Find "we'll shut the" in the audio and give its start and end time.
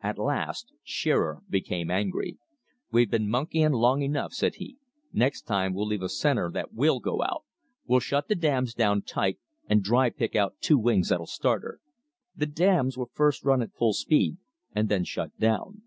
7.86-8.34